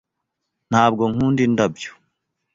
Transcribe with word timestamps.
Ntabwo 0.69 1.03
nkunda 1.11 1.41
indabyo. 1.47 1.91